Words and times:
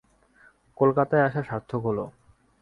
কলকাতায় 0.77 1.25
আসা 1.27 1.41
সার্থক 1.43 1.81
হল। 1.85 1.99